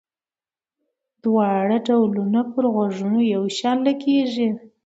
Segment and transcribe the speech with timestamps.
[1.23, 4.49] دواړه ډولونه پر غوږونو یو شان لګيږي.